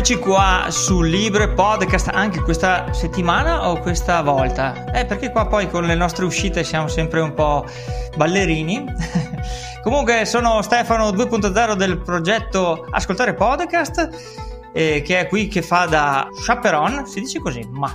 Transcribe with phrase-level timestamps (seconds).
[0.00, 4.90] Eccoci qua su Libre Podcast anche questa settimana o questa volta?
[4.92, 7.66] Eh, perché qua poi con le nostre uscite siamo sempre un po'
[8.16, 8.82] ballerini.
[9.82, 14.08] Comunque sono Stefano 2.0 del progetto Ascoltare Podcast,
[14.72, 17.94] eh, che è qui che fa da chaperon, si dice così, ma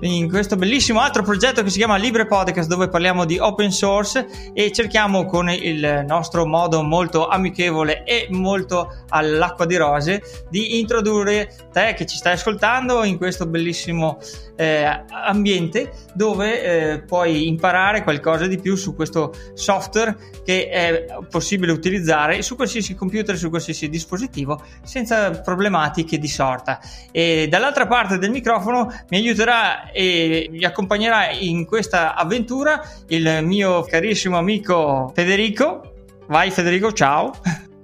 [0.00, 4.26] in questo bellissimo altro progetto che si chiama Libre Podcast dove parliamo di open source
[4.52, 11.50] e cerchiamo con il nostro modo molto amichevole e molto all'acqua di rose di introdurre
[11.72, 14.18] te che ci stai ascoltando in questo bellissimo
[14.56, 21.72] eh, ambiente dove eh, puoi imparare qualcosa di più su questo software che è possibile
[21.72, 26.80] utilizzare su qualsiasi computer, su qualsiasi dispositivo senza problematiche di sorta.
[27.12, 33.82] E dall'altra parte del microfono mi aiuterà e mi accompagnerà in questa avventura il mio
[33.82, 35.92] carissimo amico Federico.
[36.26, 37.32] Vai Federico, ciao.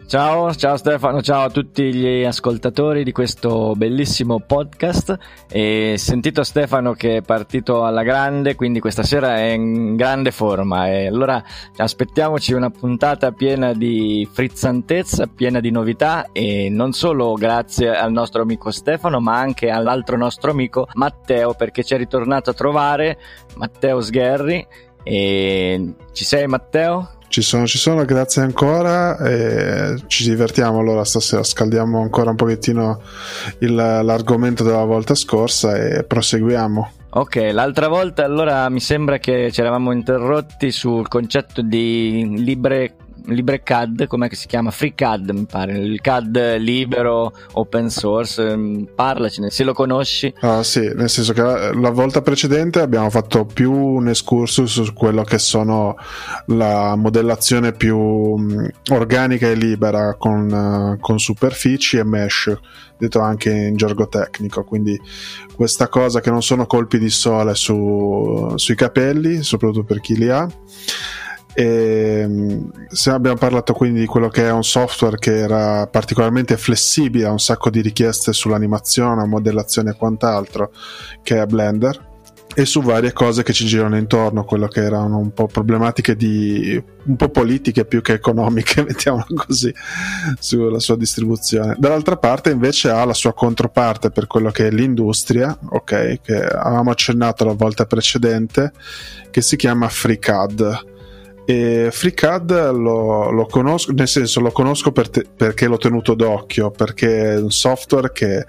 [0.06, 5.16] Ciao, ciao Stefano, ciao a tutti gli ascoltatori di questo bellissimo podcast.
[5.48, 10.88] E sentito Stefano che è partito alla grande, quindi questa sera è in grande forma.
[10.88, 11.42] E allora
[11.76, 18.42] aspettiamoci una puntata piena di frizzantezza, piena di novità e non solo grazie al nostro
[18.42, 23.18] amico Stefano, ma anche all'altro nostro amico Matteo, perché ci è ritornato a trovare
[23.56, 24.66] Matteo Sgherri.
[25.04, 27.20] E ci sei Matteo?
[27.32, 29.16] Ci sono, ci sono, grazie ancora.
[29.16, 31.42] E ci divertiamo allora stasera.
[31.42, 33.00] Scaldiamo ancora un pochettino
[33.60, 36.92] il, l'argomento della volta scorsa e proseguiamo.
[37.14, 44.06] Ok, l'altra volta allora mi sembra che ci eravamo interrotti sul concetto di libre LibreCAD,
[44.06, 44.70] com'è che si chiama?
[44.70, 50.32] FreeCAD mi pare, il CAD libero, open source, ehm, parlacene, se lo conosci.
[50.40, 54.92] Ah sì, nel senso che la, la volta precedente abbiamo fatto più un excursus su
[54.92, 55.96] quello che sono
[56.46, 62.56] la modellazione più um, organica e libera con, uh, con superfici e mesh,
[62.98, 65.00] detto anche in gergo tecnico, quindi
[65.54, 70.28] questa cosa che non sono colpi di sole su, sui capelli, soprattutto per chi li
[70.28, 70.48] ha
[71.54, 72.28] e,
[72.88, 77.30] se abbiamo parlato quindi di quello che è un software che era particolarmente flessibile, ha
[77.30, 80.72] un sacco di richieste sull'animazione, modellazione e quant'altro,
[81.22, 82.10] che è Blender,
[82.54, 86.82] e su varie cose che ci girano intorno, quello che erano un po' problematiche di
[87.04, 89.72] un po' politiche più che economiche, mettiamola così,
[90.38, 91.76] sulla sua distribuzione.
[91.78, 96.90] Dall'altra parte invece ha la sua controparte per quello che è l'industria, ok, che avevamo
[96.90, 98.72] accennato la volta precedente,
[99.30, 100.90] che si chiama FreeCAD
[101.52, 106.70] e FreeCAD lo, lo, conosco, nel senso lo conosco per te, perché l'ho tenuto d'occhio,
[106.70, 108.46] perché è un software che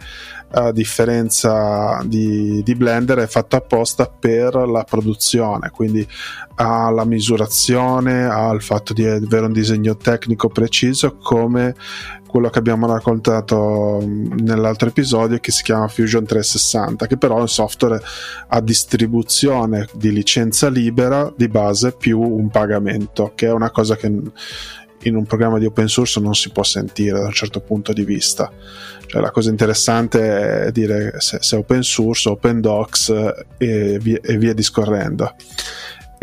[0.56, 6.08] a differenza di, di, Blender è fatto apposta per la produzione, quindi
[6.56, 11.74] ha la misurazione, ha il fatto di avere un disegno tecnico preciso come
[12.34, 17.48] quello che abbiamo raccontato nell'altro episodio che si chiama Fusion 360 che però è un
[17.48, 18.02] software
[18.48, 24.08] a distribuzione di licenza libera di base più un pagamento che è una cosa che
[24.08, 28.04] in un programma di open source non si può sentire da un certo punto di
[28.04, 28.52] vista.
[29.06, 33.14] Cioè, la cosa interessante è dire se, se open source, open docs
[33.58, 35.36] e via, e via discorrendo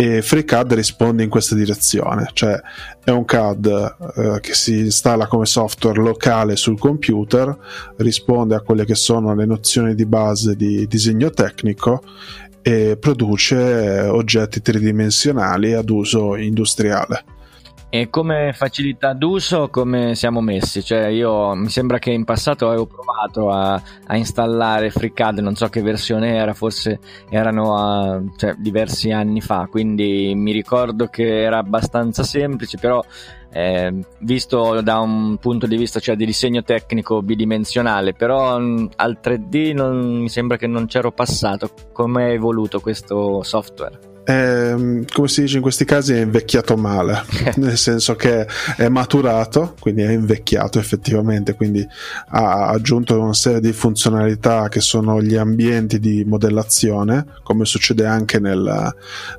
[0.00, 2.58] e FreeCAD risponde in questa direzione, cioè
[3.04, 7.54] è un CAD eh, che si installa come software locale sul computer,
[7.96, 12.02] risponde a quelle che sono le nozioni di base di disegno tecnico
[12.62, 17.24] e produce oggetti tridimensionali ad uso industriale.
[17.92, 20.80] E come facilità d'uso come siamo messi?
[20.80, 25.68] Cioè io mi sembra che in passato avevo provato a, a installare FreeCAD, non so
[25.68, 31.58] che versione era, forse erano a, cioè, diversi anni fa, quindi mi ricordo che era
[31.58, 33.02] abbastanza semplice, però
[33.52, 39.18] eh, visto da un punto di vista cioè, di disegno tecnico bidimensionale, però mh, al
[39.20, 41.72] 3D non, mi sembra che non c'ero passato.
[41.92, 44.09] Come è evoluto questo software?
[44.24, 44.74] È,
[45.12, 47.22] come si dice in questi casi, è invecchiato male,
[47.56, 48.46] nel senso che
[48.76, 51.86] è maturato, quindi è invecchiato effettivamente, quindi
[52.28, 58.38] ha aggiunto una serie di funzionalità che sono gli ambienti di modellazione, come succede anche
[58.38, 58.94] nel,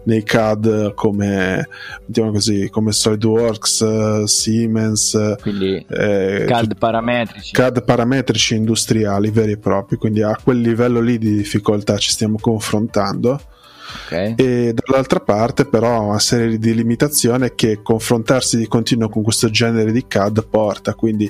[0.05, 1.67] nei CAD come,
[2.05, 7.53] diciamo così, come SolidWorks, Siemens, quindi eh, CAD parametrici.
[7.53, 12.37] CAD parametrici industriali veri e propri, quindi a quel livello lì di difficoltà ci stiamo
[12.39, 13.39] confrontando
[14.05, 14.33] Okay.
[14.35, 19.91] E dall'altra parte però una serie di limitazioni che confrontarsi di continuo con questo genere
[19.91, 21.29] di CAD porta, quindi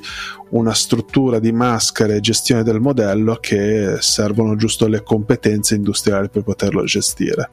[0.52, 6.44] una struttura di maschere e gestione del modello che servono giusto le competenze industriali per
[6.44, 7.52] poterlo gestire.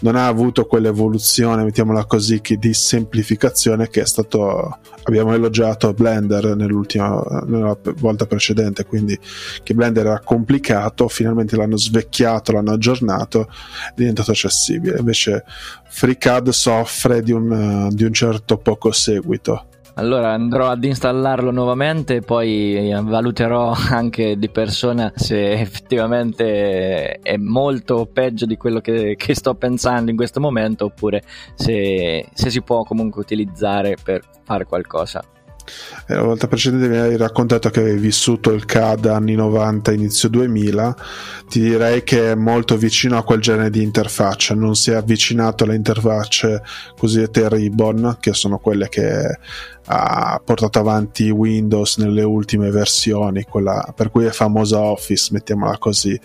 [0.00, 7.22] Non ha avuto quell'evoluzione, mettiamola così, di semplificazione che è stato abbiamo elogiato Blender nell'ultima
[7.46, 9.18] nella volta precedente, quindi
[9.62, 14.98] che Blender era complicato, finalmente l'hanno svecchiato, l'hanno aggiornato, è diventato accessibile.
[14.98, 15.44] Invece
[15.88, 22.90] FreeCAD soffre di un, di un certo poco seguito allora andrò ad installarlo nuovamente poi
[23.02, 30.10] valuterò anche di persona se effettivamente è molto peggio di quello che, che sto pensando
[30.10, 31.22] in questo momento oppure
[31.54, 35.22] se, se si può comunque utilizzare per fare qualcosa.
[36.06, 40.28] Eh, la volta precedente mi hai raccontato che avevi vissuto il CAD anni 90, inizio
[40.28, 40.96] 2000.
[41.48, 44.54] Ti direi che è molto vicino a quel genere di interfaccia.
[44.54, 46.62] Non si è avvicinato alle interfacce
[46.96, 49.38] cosiddette ribbon, che sono quelle che
[49.92, 56.18] ha portato avanti Windows nelle ultime versioni, quella per cui è famosa Office, mettiamola così,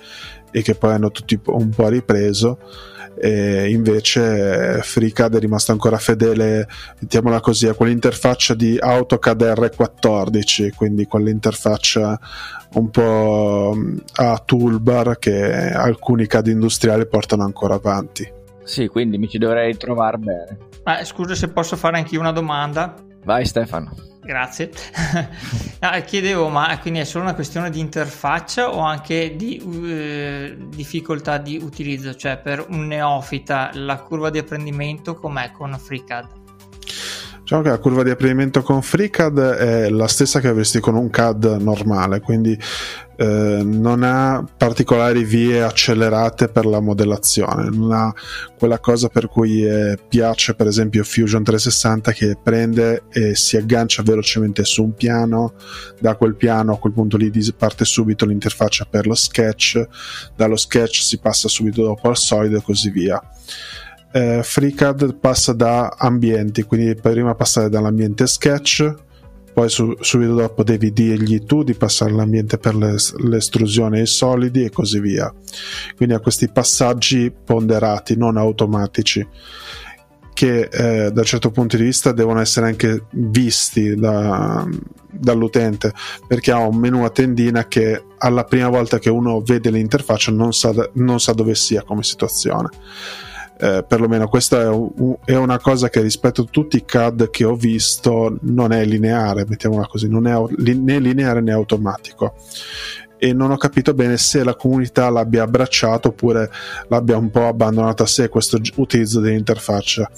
[0.51, 2.59] e che poi hanno tutti un po' ripreso
[3.17, 6.67] e invece FreeCAD è rimasto ancora fedele,
[6.99, 12.19] mettiamola così, a quell'interfaccia di AutoCAD R14, quindi quell'interfaccia
[12.73, 18.31] un po' mm, a toolbar che alcuni CAD industriali portano ancora avanti.
[18.63, 20.57] Sì, quindi mi ci dovrei trovare bene.
[20.83, 22.95] Eh, scusa se posso fare anche io una domanda.
[23.23, 23.91] Vai Stefano.
[24.25, 24.71] Grazie.
[25.79, 31.37] no, chiedevo, ma quindi è solo una questione di interfaccia o anche di uh, difficoltà
[31.37, 32.15] di utilizzo?
[32.15, 36.27] Cioè, per un neofita, la curva di apprendimento com'è con FreeCAD?
[37.41, 41.11] Diciamo che la curva di apprendimento con FreeCAD è la stessa che avresti con un
[41.11, 42.59] CAD normale, quindi
[43.17, 48.13] eh, non ha particolari vie accelerate per la modellazione, non ha
[48.57, 54.03] quella cosa per cui eh, piace per esempio Fusion 360 che prende e si aggancia
[54.03, 55.53] velocemente su un piano,
[55.99, 59.87] da quel piano a quel punto lì parte subito l'interfaccia per lo sketch,
[60.35, 63.21] dallo sketch si passa subito dopo al solido e così via.
[64.11, 68.93] Eh, FreeCAD passa da ambienti, quindi prima passare dall'ambiente sketch,
[69.55, 74.69] poi su, subito dopo devi dirgli tu di passare all'ambiente per l'estrusione ai solidi e
[74.69, 75.33] così via.
[75.95, 79.25] Quindi ha questi passaggi ponderati, non automatici
[80.33, 84.67] che eh, da un certo punto di vista devono essere anche visti da,
[85.09, 85.93] dall'utente
[86.27, 90.51] perché ha un menu a tendina che alla prima volta che uno vede l'interfaccia non
[90.51, 92.67] sa, non sa dove sia come situazione
[93.57, 97.45] eh, perlomeno questa è, un, è, una cosa che rispetto a tutti i CAD che
[97.45, 102.35] ho visto non è lineare, mettiamola così, non è né lineare né automatico.
[103.17, 106.51] E non ho capito bene se la comunità l'abbia abbracciato oppure
[106.89, 110.09] l'abbia un po' abbandonato a sé questo utilizzo dell'interfaccia.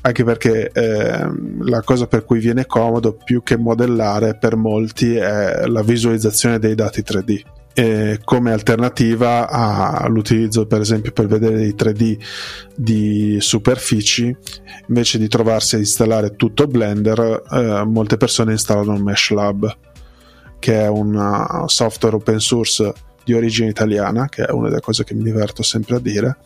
[0.00, 1.28] Anche perché eh,
[1.58, 6.76] la cosa per cui viene comodo più che modellare per molti è la visualizzazione dei
[6.76, 12.18] dati 3D eh, come alternativa all'utilizzo per esempio per vedere i 3D
[12.74, 14.36] di superfici
[14.88, 19.76] invece di trovarsi a installare tutto Blender eh, molte persone installano MeshLab
[20.58, 22.92] che è un uh, software open source
[23.22, 26.38] di origine italiana che è una delle cose che mi diverto sempre a dire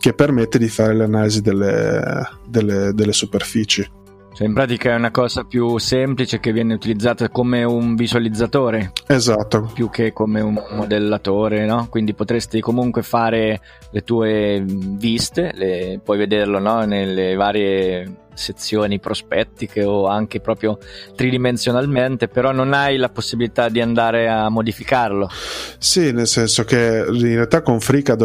[0.00, 3.86] che permette di fare l'analisi delle, delle, delle superfici
[4.34, 8.90] cioè in pratica è una cosa più semplice che viene utilizzata come un visualizzatore.
[9.06, 9.70] Esatto.
[9.72, 11.86] Più che come un modellatore, no?
[11.88, 13.60] Quindi potresti comunque fare
[13.90, 16.84] le tue viste, le, puoi vederlo no?
[16.84, 20.78] nelle varie sezioni prospettiche o anche proprio
[21.14, 25.30] tridimensionalmente, però non hai la possibilità di andare a modificarlo.
[25.78, 28.22] Sì, nel senso che in realtà con FreeCAD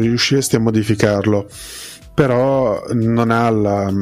[0.00, 1.46] riusciresti a modificarlo
[2.14, 3.92] però non ha la,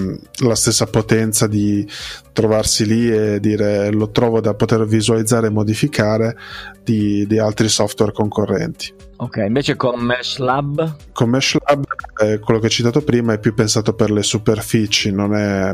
[0.45, 1.89] la, stessa potenza di
[2.33, 6.37] trovarsi lì e dire lo trovo da poter visualizzare e modificare
[6.85, 8.93] di, di altri software concorrenti.
[9.17, 10.97] Ok, invece con Mesh Lab?
[11.13, 11.85] Con Mesh Lab,
[12.21, 15.73] eh, quello che ho citato prima, è più pensato per le superfici, non è,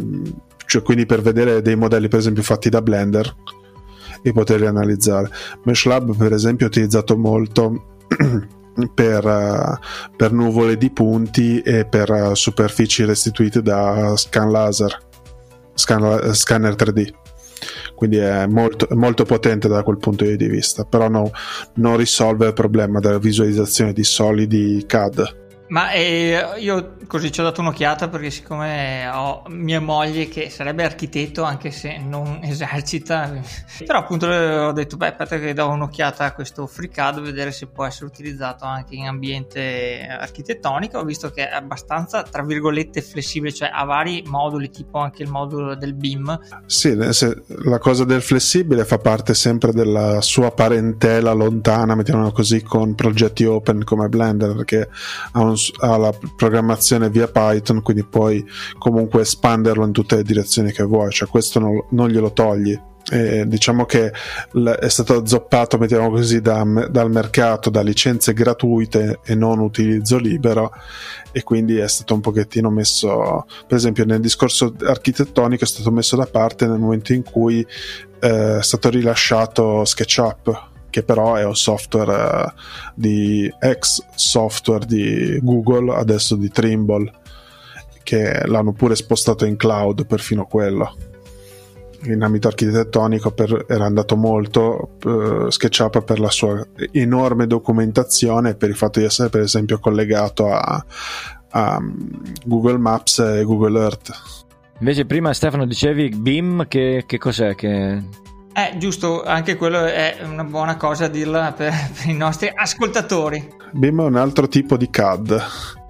[0.66, 3.34] cioè quindi per vedere dei modelli per esempio fatti da Blender
[4.22, 5.30] e poterli analizzare.
[5.64, 7.96] Mesh Lab per esempio è utilizzato molto
[8.94, 14.96] per, uh, per, nuvole di punti e per uh, superfici restituite da scan laser,
[15.74, 17.12] scan, scanner 3D.
[17.94, 21.30] Quindi è molto, molto, potente da quel punto di vista, però no,
[21.74, 25.47] non risolve il problema della visualizzazione di solidi CAD.
[25.68, 30.84] Ma eh, io così ci ho dato un'occhiata perché siccome ho mia moglie che sarebbe
[30.84, 33.40] architetto anche se non esercita,
[33.84, 37.84] però appunto ho detto beh aspetta che do un'occhiata a questo FreeCAD vedere se può
[37.84, 43.70] essere utilizzato anche in ambiente architettonico, ho visto che è abbastanza tra virgolette flessibile, cioè
[43.72, 46.38] ha vari moduli tipo anche il modulo del BIM.
[46.64, 52.94] Sì, la cosa del flessibile fa parte sempre della sua parentela lontana, mettiamola così, con
[52.94, 54.88] progetti open come Blender perché
[55.32, 58.44] ha un alla programmazione via Python, quindi puoi
[58.78, 62.78] comunque espanderlo in tutte le direzioni che vuoi, cioè questo non, non glielo togli.
[63.10, 64.12] E diciamo che
[64.80, 70.70] è stato azzoppato, mettiamo così, da, dal mercato da licenze gratuite e non utilizzo libero
[71.32, 76.16] e quindi è stato un pochettino messo, per esempio nel discorso architettonico è stato messo
[76.16, 77.66] da parte nel momento in cui
[78.20, 82.52] eh, è stato rilasciato SketchUp che però è un software uh,
[82.94, 87.12] di ex software di Google, adesso di Trimble,
[88.02, 90.96] che l'hanno pure spostato in cloud, perfino quello.
[92.04, 98.68] In ambito architettonico per, era andato molto uh, SketchUp per la sua enorme documentazione per
[98.68, 100.84] il fatto di essere per esempio collegato a,
[101.50, 104.12] a um, Google Maps e Google Earth.
[104.78, 107.56] Invece prima Stefano dicevi BIM, che, che cos'è?
[107.56, 108.00] Che
[108.52, 113.56] eh, giusto, anche quello è una buona cosa a dirla per, per i nostri ascoltatori.
[113.72, 115.42] BIM è un altro tipo di CAD.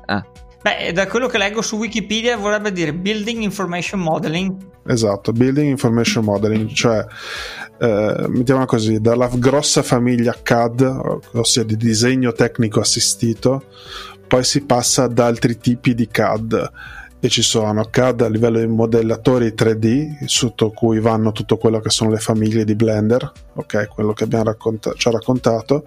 [0.06, 0.24] Ah.
[0.60, 4.54] Beh, da quello che leggo su Wikipedia vorrebbe dire Building Information Modeling.
[4.86, 7.04] Esatto, Building Information Modeling, cioè
[7.78, 13.64] eh, mettiamola così, dalla grossa famiglia CAD, ossia di disegno tecnico assistito,
[14.26, 16.70] poi si passa ad altri tipi di CAD
[17.20, 21.90] e ci sono CAD a livello di modellatori 3D sotto cui vanno tutto quello che
[21.90, 25.84] sono le famiglie di Blender ok quello che abbiamo racconta- ci ha raccontato.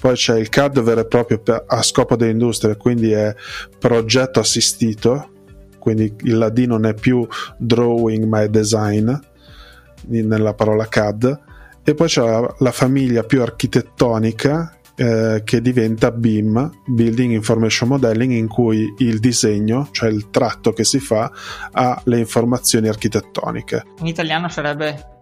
[0.00, 3.34] Poi c'è il CAD vero e proprio per, a scopo dell'industria quindi è
[3.78, 5.30] progetto assistito
[5.78, 7.26] quindi il ladino non è più
[7.58, 9.10] drawing ma è design
[10.06, 11.40] nella parola CAD
[11.82, 18.32] e poi c'è la, la famiglia più architettonica eh, che diventa BIM, Building Information Modeling,
[18.32, 21.32] in cui il disegno, cioè il tratto che si fa,
[21.72, 23.84] ha le informazioni architettoniche.
[24.00, 25.19] In italiano sarebbe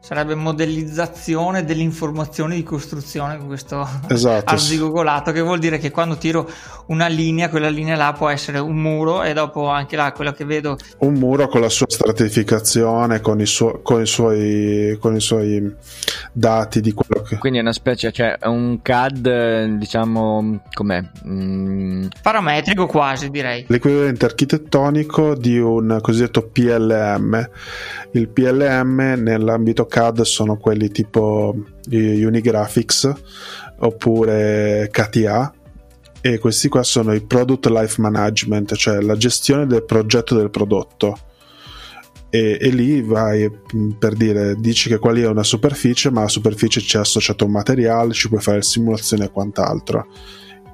[0.00, 4.52] sarebbe modellizzazione dell'informazione di costruzione con questo esatto.
[4.52, 6.48] arzigogolato che vuol dire che quando tiro
[6.86, 10.44] una linea quella linea là può essere un muro e dopo anche là quello che
[10.44, 15.20] vedo un muro con la sua stratificazione con i, su- con i, suoi, con i
[15.20, 15.74] suoi
[16.32, 22.06] dati di quello che quindi è una specie cioè un CAD diciamo com'è mm.
[22.22, 27.50] parametrico quasi direi l'equivalente architettonico di un cosiddetto PLM
[28.12, 31.54] il PLM nell'ambito CAD sono quelli tipo
[31.90, 33.12] Unigraphics
[33.78, 35.52] oppure KTA
[36.20, 41.18] e questi qua sono i Product Life Management, cioè la gestione del progetto del prodotto.
[42.30, 43.50] E, e, lì vai
[43.98, 48.12] per dire dici che qual è una superficie ma alla superficie c'è associato un materiale
[48.12, 50.06] ci puoi fare simulazione e quant'altro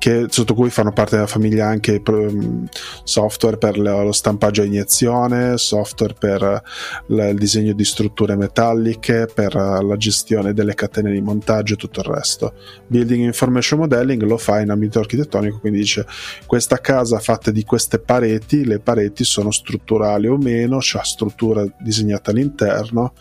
[0.04, 2.64] che, sotto cui fanno parte della famiglia anche mm,
[3.04, 6.62] software per lo stampaggio a iniezione, software per
[7.06, 12.06] il disegno di strutture metalliche, per la gestione delle catene di montaggio e tutto il
[12.06, 12.52] resto.
[12.86, 16.06] Building Information Modeling lo fa in ambito architettonico, quindi dice
[16.44, 22.30] questa casa fatta di queste pareti, le pareti sono strutturali o meno, c'è struttura disegnata
[22.30, 23.14] all'interno,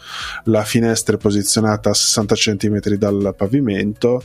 [0.46, 4.22] la finestra è posizionata a 60 cm dal pavimento,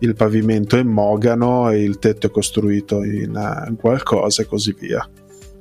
[0.00, 4.74] il pavimento è mogano e il tetto è costruito in, eh, in qualcosa e così
[4.78, 5.08] via.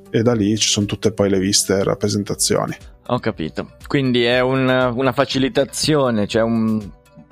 [0.09, 2.75] E da lì ci sono tutte poi le viste e rappresentazioni.
[3.07, 3.71] Ho capito.
[3.87, 6.79] Quindi è un, una facilitazione, cioè un,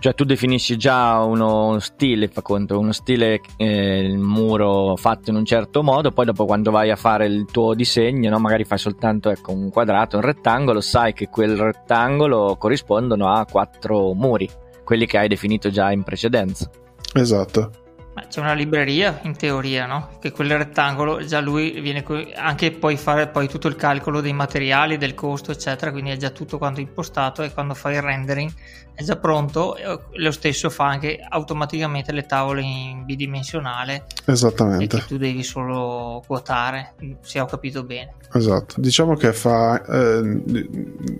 [0.01, 5.35] cioè tu definisci già uno stile, fa conto, uno stile eh, il muro fatto in
[5.35, 8.79] un certo modo, poi dopo quando vai a fare il tuo disegno, no, magari fai
[8.79, 14.49] soltanto ecco, un quadrato, un rettangolo, sai che quel rettangolo corrispondono a quattro muri,
[14.83, 16.67] quelli che hai definito già in precedenza.
[17.13, 17.80] Esatto.
[18.29, 20.17] C'è una libreria in teoria, no?
[20.19, 22.03] Che quel rettangolo già lui viene
[22.35, 26.29] anche poi fare poi tutto il calcolo dei materiali, del costo, eccetera, quindi è già
[26.29, 28.51] tutto quanto impostato e quando fai il rendering
[28.93, 29.75] è già pronto.
[30.13, 34.05] Lo stesso fa anche automaticamente le tavole in bidimensionale.
[34.25, 34.99] Esattamente.
[34.99, 38.15] che tu devi solo quotare, se ho capito bene.
[38.33, 38.75] Esatto.
[38.77, 40.41] Diciamo che fa eh,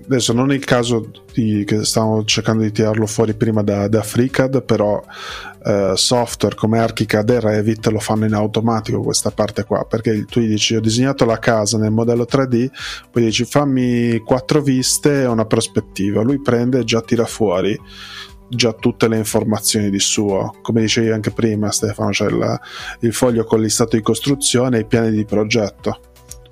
[0.05, 4.01] adesso non è il caso di, che stavamo cercando di tirarlo fuori prima da, da
[4.01, 5.03] FreeCAD, però
[5.63, 10.39] eh, software come ArchiCAD e Revit lo fanno in automatico questa parte qua perché tu
[10.39, 12.69] gli dici ho disegnato la casa nel modello 3D
[13.11, 17.79] poi dici fammi quattro viste e una prospettiva lui prende e già tira fuori
[18.53, 20.57] già tutte le informazioni di suo.
[20.61, 22.59] Come dicevi anche prima, Stefano, c'è il,
[22.99, 26.10] il foglio con l'istato di costruzione e i piani di progetto.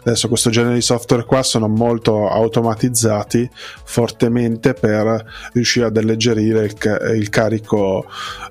[0.10, 3.48] Adesso questo genere di software qua sono molto automatizzati
[3.84, 5.24] fortemente per
[5.54, 8.08] riuscire ad alleggerire il, il carico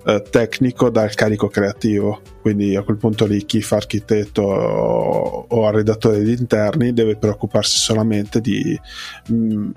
[0.06, 2.20] eh, tecnico dal carico creativo.
[2.40, 7.78] Quindi a quel punto lì chi fa architetto o, o arredatore di interni deve preoccuparsi
[7.78, 8.78] solamente di
[9.26, 9.70] mh, mm,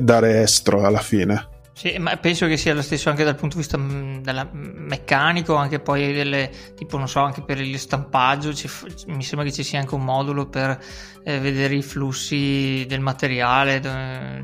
[0.00, 1.50] dare estro alla fine.
[1.74, 5.54] Sì, ma penso che sia lo stesso anche dal punto di vista mm, della, meccanico,
[5.54, 8.68] anche poi delle, tipo, non so, anche per il stampaggio, ci,
[9.06, 10.78] mi sembra che ci sia anche un modulo per
[11.24, 13.80] eh, vedere i flussi del materiale,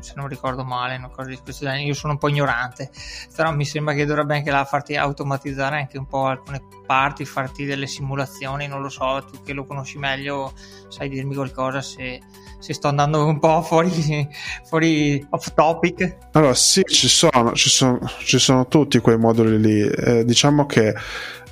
[0.01, 1.83] se non ricordo male, una cosa di questo genere.
[1.83, 2.89] Io sono un po' ignorante,
[3.35, 7.63] però mi sembra che dovrebbe anche là farti automatizzare anche un po' alcune parti, farti
[7.63, 10.51] delle simulazioni, non lo so, tu che lo conosci meglio
[10.87, 12.19] sai dirmi qualcosa se
[12.59, 14.27] se sto andando un po' fuori,
[14.63, 16.17] fuori off topic.
[16.33, 19.81] Allora, sì, ci sono, ci sono, ci sono tutti quei moduli lì.
[19.81, 20.93] Eh, diciamo che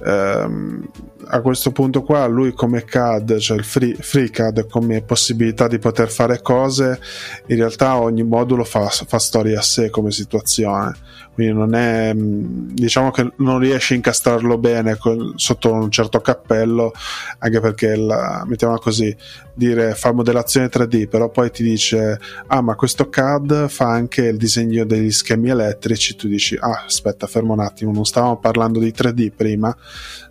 [0.04, 0.90] ehm,
[1.30, 5.80] a questo punto qua lui come CAD, cioè il free, free, CAD come possibilità di
[5.80, 7.00] poter fare cose,
[7.48, 10.96] in realtà ogni modulo fa, fa storia a sé come situazione.
[11.38, 16.92] Quindi non è diciamo che non riesci a incastrarlo bene con, sotto un certo cappello
[17.38, 19.16] anche perché la, mettiamola così
[19.54, 24.38] dire fa modellazione 3D però poi ti dice ah ma questo CAD fa anche il
[24.38, 26.16] disegno degli schemi elettrici.
[26.16, 29.76] Tu dici ah aspetta fermo un attimo non stavamo parlando di 3D prima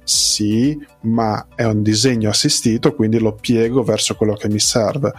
[0.05, 5.13] sì ma è un disegno assistito quindi lo piego verso quello che mi serve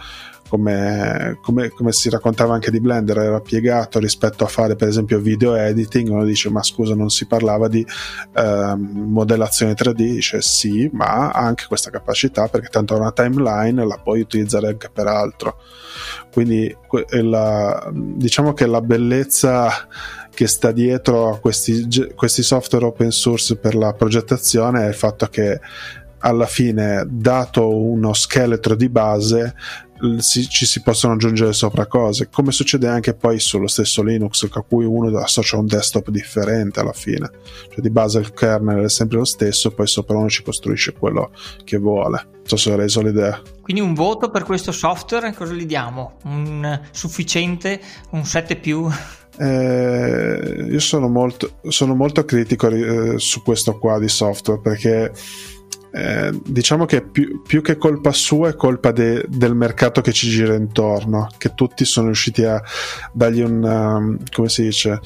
[0.48, 5.18] come, come, come, si raccontava anche di Blender, era piegato rispetto a fare per esempio
[5.20, 6.08] video editing.
[6.08, 7.86] Uno dice: Ma scusa, non si parlava di
[8.34, 9.92] eh, modellazione 3D?
[9.92, 14.90] Dice sì, ma ha anche questa capacità perché tanto una timeline la puoi utilizzare anche
[14.90, 15.58] per altro.
[16.32, 16.74] Quindi
[17.10, 19.70] la, diciamo che la bellezza
[20.32, 25.26] che sta dietro a questi, questi software open source per la progettazione è il fatto
[25.26, 25.60] che
[26.20, 29.54] alla fine, dato uno scheletro di base,
[30.18, 34.62] si, ci si possono aggiungere sopra cose, come succede anche poi sullo stesso Linux, a
[34.62, 37.30] cui uno associa un desktop differente alla fine.
[37.70, 41.30] Cioè di base il kernel è sempre lo stesso, poi sopra uno ci costruisce quello
[41.64, 42.26] che vuole.
[42.32, 43.40] Non so se ho reso l'idea.
[43.60, 46.16] Quindi un voto per questo software, cosa gli diamo?
[46.24, 47.80] Un sufficiente?
[48.10, 48.88] Un 7 più?
[49.40, 55.12] Eh, io sono molto, sono molto critico eh, su questo qua di software perché
[55.90, 60.28] eh, diciamo che più, più, che colpa sua è colpa de, del mercato che ci
[60.28, 62.62] gira intorno, che tutti sono riusciti a
[63.12, 65.00] dargli un, um, come si dice,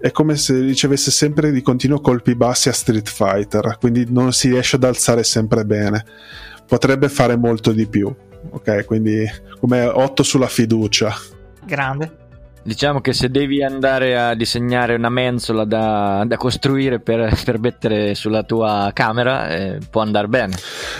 [0.00, 4.48] è come se ricevesse sempre di continuo colpi bassi a Street Fighter, quindi non si
[4.48, 6.04] riesce ad alzare sempre bene.
[6.66, 8.14] Potrebbe fare molto di più,
[8.50, 8.84] ok?
[8.86, 9.24] Quindi
[9.60, 11.14] come 8 sulla fiducia.
[11.66, 12.23] Grande.
[12.66, 18.14] Diciamo che se devi andare a disegnare una mensola da, da costruire per, per, mettere
[18.14, 20.56] sulla tua camera, eh, può andare bene.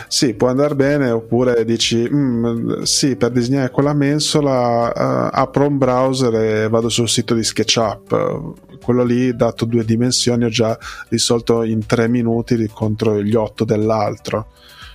[0.07, 5.79] Sì, può andare bene, oppure dici, mm, sì, per disegnare quella mensola uh, apro un
[5.79, 8.83] browser e vado sul sito di SketchUp.
[8.83, 14.49] Quello lì, dato due dimensioni, ho già risolto in tre minuti contro gli otto dell'altro.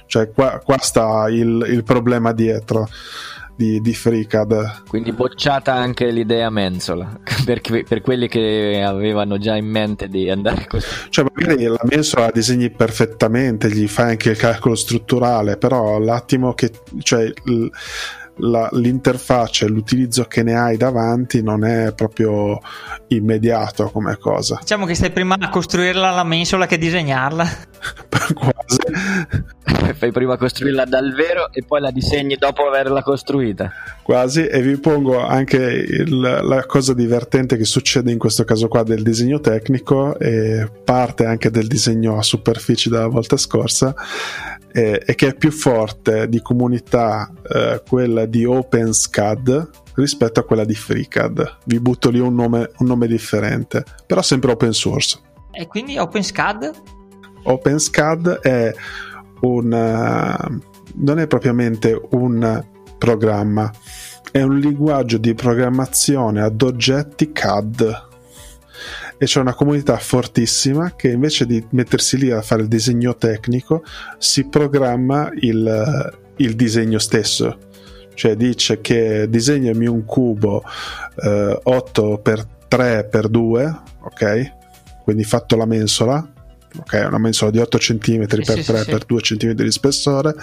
[0.05, 2.87] Cioè, qua, qua sta il, il problema dietro
[3.59, 4.83] di, di FreeCAD.
[4.87, 10.65] Quindi bocciata anche l'idea mensola per, per, quelli che avevano già in mente di andare
[10.65, 10.87] così.
[11.09, 16.53] Cioè, magari la mensola la disegni perfettamente, gli fai anche il calcolo strutturale, però l'attimo
[16.53, 16.71] che.
[17.01, 17.67] Cioè, l-
[18.39, 22.59] la, l'interfaccia e l'utilizzo che ne hai davanti non è proprio
[23.07, 24.57] immediato come cosa.
[24.61, 27.47] Diciamo che stai prima a costruirla la mensola che disegnarla.
[28.33, 29.93] Quasi.
[29.93, 33.71] Fai prima costruirla dal vero e poi la disegni dopo averla costruita.
[34.03, 38.83] Quasi, e vi pongo anche il, la cosa divertente che succede in questo caso qua
[38.83, 43.95] del disegno tecnico e parte anche del disegno a superficie della volta scorsa
[44.71, 50.65] eh, e che è più forte di comunità eh, quella di OpenSCAD rispetto a quella
[50.65, 51.57] di FreeCAD.
[51.65, 55.19] Vi butto lì un nome, un nome differente, però sempre open source.
[55.51, 56.71] E quindi OpenSCAD?
[57.43, 58.73] OpenSCAD è
[59.41, 62.65] un uh, non è propriamente un
[62.97, 63.71] programma,
[64.31, 68.07] è un linguaggio di programmazione ad oggetti CAD
[69.21, 73.83] e c'è una comunità fortissima che invece di mettersi lì a fare il disegno tecnico
[74.17, 77.57] si programma il, il disegno stesso.
[78.13, 80.63] Cioè dice che disegnami un cubo
[81.21, 84.53] eh, 8 x 3 x 2 ok?
[85.03, 86.25] Quindi fatto la mensola
[86.77, 87.05] ok?
[87.07, 90.33] Una mensola di 8 cm x 3 x 2 cm di spessore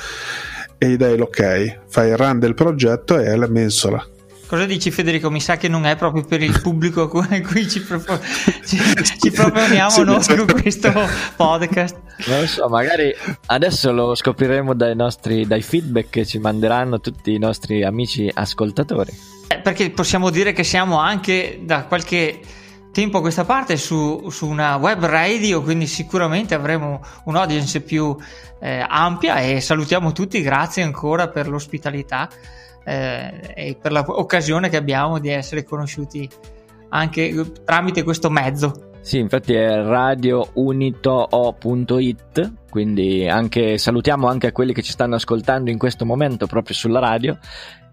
[0.76, 1.78] e gli dai l'ok.
[1.88, 4.06] Fai il run del progetto e è la mensola
[4.46, 5.28] Cosa dici Federico?
[5.28, 8.20] Mi sa che non è proprio per il pubblico con cui ci, propor-
[8.64, 8.78] ci,
[9.20, 10.92] ci proponiamo noi con questo
[11.34, 11.96] podcast.
[12.26, 13.12] Non lo so, magari
[13.46, 19.12] adesso lo scopriremo dai, nostri, dai feedback che ci manderanno tutti i nostri amici ascoltatori.
[19.48, 22.38] Eh, perché possiamo dire che siamo anche da qualche
[22.92, 28.16] tempo a questa parte su, su una web radio, quindi sicuramente avremo un'audience più
[28.60, 32.28] eh, ampia e salutiamo tutti, grazie ancora per l'ospitalità
[32.86, 36.30] eh, e per l'occasione che abbiamo di essere conosciuti
[36.90, 38.92] anche tramite questo mezzo.
[39.00, 40.92] Sì, infatti è radiounito.it,
[42.70, 47.38] quindi anche, salutiamo anche quelli che ci stanno ascoltando in questo momento proprio sulla radio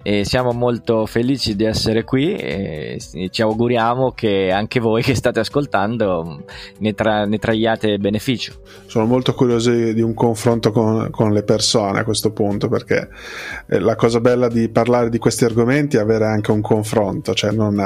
[0.03, 2.99] e siamo molto felici di essere qui e
[3.31, 6.43] ci auguriamo che anche voi che state ascoltando
[6.79, 8.53] ne, tra, ne traiate beneficio.
[8.85, 13.09] Sono molto curioso di un confronto con, con, le persone a questo punto perché
[13.67, 17.51] eh, la cosa bella di parlare di questi argomenti è avere anche un confronto, cioè
[17.51, 17.79] non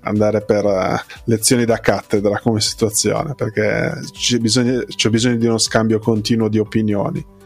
[0.00, 5.58] andare per uh, lezioni da cattedra come situazione perché c'è bisogno, c'è bisogno di uno
[5.58, 7.36] scambio continuo di opinioni.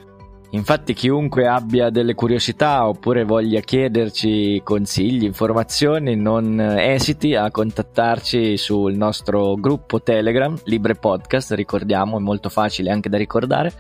[0.55, 8.95] Infatti chiunque abbia delle curiosità oppure voglia chiederci consigli, informazioni, non esiti a contattarci sul
[8.95, 13.73] nostro gruppo Telegram, Libre Podcast, ricordiamo, è molto facile anche da ricordare.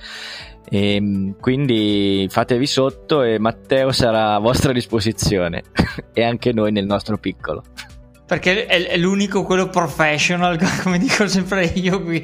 [0.64, 5.64] E ehm, quindi fatevi sotto e Matteo sarà a vostra disposizione
[6.14, 7.64] e anche noi nel nostro piccolo
[8.32, 12.22] perché è, l'unico quello professional, come dico sempre io qui,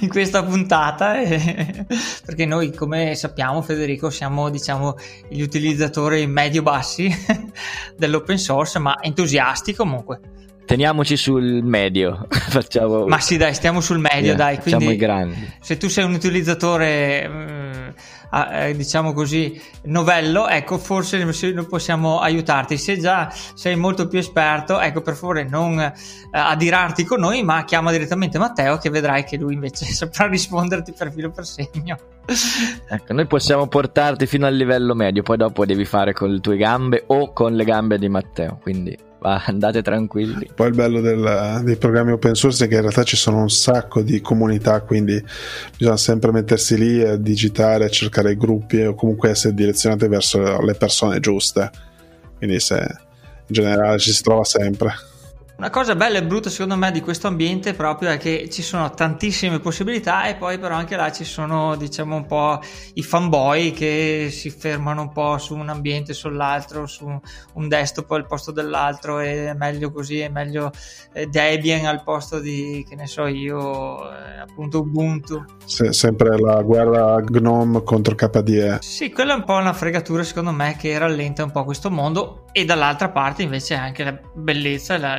[0.00, 1.14] in questa puntata,
[2.22, 4.94] perché noi come sappiamo Federico siamo diciamo
[5.30, 7.10] gli utilizzatori medio-bassi
[7.96, 10.20] dell'open source, ma entusiasti comunque.
[10.66, 13.06] Teniamoci sul medio, facciamo...
[13.06, 15.50] Ma sì dai, stiamo sul medio yeah, dai, quindi i grandi.
[15.62, 17.26] se tu sei un utilizzatore...
[17.26, 17.94] Mh,
[18.30, 21.24] eh, diciamo così, novello, ecco, forse
[21.68, 22.76] possiamo aiutarti.
[22.76, 25.92] Se già sei molto più esperto, ecco, per favore non eh,
[26.30, 31.12] adirarti con noi, ma chiama direttamente Matteo che vedrai che lui invece saprà risponderti per
[31.12, 31.96] filo per segno.
[32.88, 36.56] Ecco, noi possiamo portarti fino al livello medio, poi dopo devi fare con le tue
[36.56, 40.50] gambe o con le gambe di Matteo, quindi andate tranquilli.
[40.54, 43.50] Poi il bello del, dei programmi open source è che in realtà ci sono un
[43.50, 45.22] sacco di comunità, quindi
[45.76, 50.74] bisogna sempre mettersi lì a digitare, a cercare gruppi o comunque essere direzionati verso le
[50.74, 51.70] persone giuste.
[52.36, 54.92] Quindi se in generale ci si trova sempre.
[55.58, 58.90] Una cosa bella e brutta secondo me di questo ambiente proprio è che ci sono
[58.90, 62.60] tantissime possibilità e poi però anche là ci sono diciamo un po'
[62.92, 67.06] i fanboy che si fermano un po' su un ambiente sull'altro, su
[67.54, 70.70] un desktop al posto dell'altro e è meglio così, è meglio
[71.14, 75.42] eh, Debian al posto di che ne so io eh, appunto Ubuntu.
[75.64, 78.80] Se, sempre la guerra GNOME contro KDE.
[78.82, 82.44] Sì, quella è un po' una fregatura secondo me che rallenta un po' questo mondo
[82.52, 85.16] e dall'altra parte invece anche la bellezza la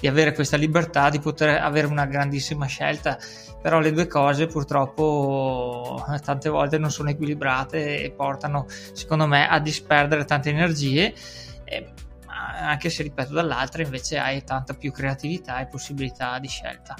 [0.00, 3.18] di avere questa libertà, di poter avere una grandissima scelta,
[3.60, 9.58] però le due cose purtroppo tante volte non sono equilibrate e portano secondo me a
[9.60, 11.14] disperdere tante energie.
[11.64, 11.92] E,
[12.62, 16.94] anche se ripeto dall'altra invece hai tanta più creatività e possibilità di scelta.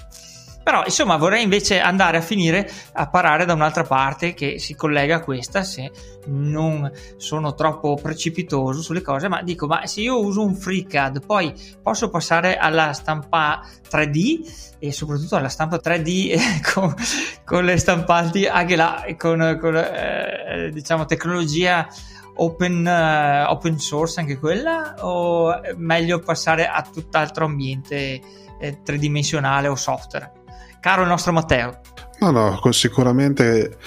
[0.70, 5.16] Però insomma vorrei invece andare a finire a parare da un'altra parte che si collega
[5.16, 5.90] a questa se
[6.26, 11.52] non sono troppo precipitoso sulle cose, ma dico ma se io uso un FreeCAD poi
[11.82, 16.94] posso passare alla stampa 3D e soprattutto alla stampa 3D con,
[17.44, 21.88] con le stampanti anche là con, con eh, diciamo tecnologia
[22.32, 28.20] Open, uh, open, source anche quella o è meglio passare a tutt'altro ambiente
[28.60, 30.39] eh, tridimensionale o software?
[30.80, 31.80] Caro il nostro Matteo.
[32.20, 33.78] No, no, sicuramente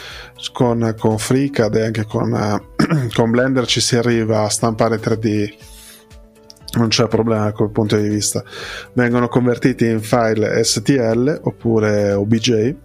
[0.53, 2.31] con, con FreeCAD e anche con,
[3.13, 5.71] con Blender ci si arriva a stampare 3D
[6.75, 8.43] non c'è problema da quel punto di vista.
[8.93, 12.75] Vengono convertiti in file STL oppure OBJ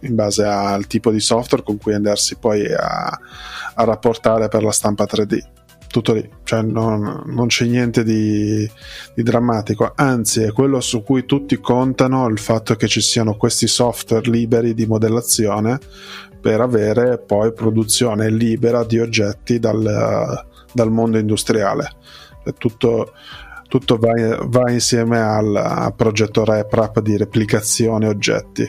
[0.00, 3.06] in base al tipo di software con cui andarsi poi a,
[3.74, 5.38] a rapportare per la stampa 3D
[5.94, 8.68] tutto lì, cioè non, non c'è niente di,
[9.14, 13.68] di, drammatico, anzi è quello su cui tutti contano il fatto che ci siano questi
[13.68, 15.78] software liberi di modellazione
[16.40, 21.92] per avere poi produzione libera di oggetti dal, dal mondo industriale.
[22.58, 23.12] Tutto,
[23.68, 28.68] tutto va, va, insieme al progetto RepRap di replicazione oggetti.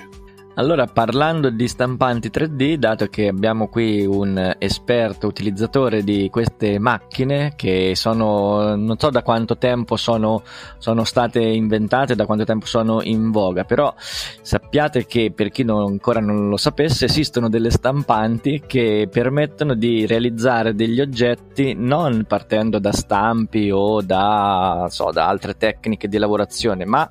[0.57, 7.55] Allora, parlando di stampanti 3D, dato che abbiamo qui un esperto utilizzatore di queste macchine
[7.57, 10.43] che sono, non so da quanto tempo sono,
[10.77, 15.87] sono state inventate, da quanto tempo sono in voga, però sappiate che per chi non,
[15.87, 22.79] ancora non lo sapesse, esistono delle stampanti che permettono di realizzare degli oggetti non partendo
[22.79, 27.09] da stampi o da, so, da altre tecniche di lavorazione, ma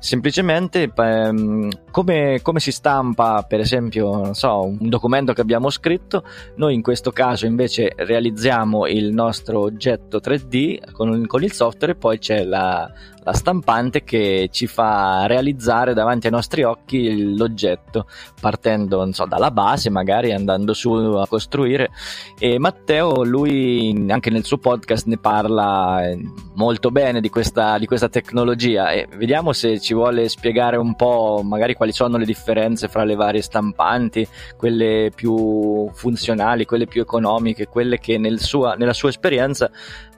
[0.00, 6.24] semplicemente ehm, come, come, si stampa per esempio so, un documento che abbiamo scritto
[6.56, 11.96] noi in questo caso invece realizziamo il nostro oggetto 3D con, con il software e
[11.96, 12.90] poi c'è la,
[13.30, 18.06] la stampante che ci fa realizzare davanti ai nostri occhi l'oggetto,
[18.40, 21.90] partendo so, dalla base, magari andando su a costruire.
[22.38, 26.18] E Matteo, lui anche nel suo podcast ne parla eh,
[26.54, 31.42] molto bene di questa, di questa tecnologia e vediamo se ci vuole spiegare un po'
[31.44, 37.68] magari quali sono le differenze fra le varie stampanti, quelle più funzionali, quelle più economiche,
[37.68, 39.70] quelle che nel sua, nella sua esperienza